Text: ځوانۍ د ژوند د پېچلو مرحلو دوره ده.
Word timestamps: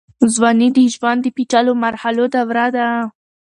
ځوانۍ 0.33 0.67
د 0.75 0.79
ژوند 0.93 1.19
د 1.23 1.27
پېچلو 1.35 1.73
مرحلو 1.85 2.23
دوره 2.33 2.67
ده. 2.75 2.87